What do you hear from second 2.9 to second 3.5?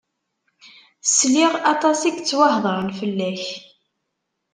fell-ak.